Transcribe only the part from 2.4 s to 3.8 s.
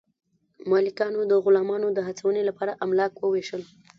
لپاره املاک وویشل.